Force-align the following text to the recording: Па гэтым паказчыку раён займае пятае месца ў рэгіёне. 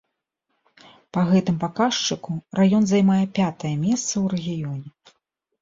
Па 1.17 1.21
гэтым 1.31 1.59
паказчыку 1.63 2.31
раён 2.61 2.83
займае 2.93 3.21
пятае 3.41 3.75
месца 3.85 4.11
ў 4.23 4.25
рэгіёне. 4.37 4.87